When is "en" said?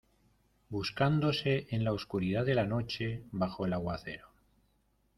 1.69-1.83